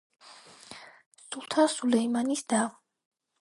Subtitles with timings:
[1.25, 2.65] სულთან სულეიმანის და.